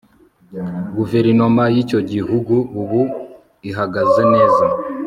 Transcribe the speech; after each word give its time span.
Guverinoma 0.95 1.63
yicyo 1.73 1.99
gihugu 2.11 2.55
ubu 2.81 3.01
ihagaze 3.69 4.21
neza 4.33 4.65